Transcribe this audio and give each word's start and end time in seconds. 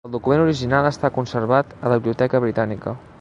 El 0.07 0.13
document 0.13 0.43
original 0.45 0.87
està 0.91 1.11
conservat 1.19 1.75
a 1.81 1.91
la 1.93 1.99
Biblioteca 2.01 2.43
Britànica. 2.47 2.95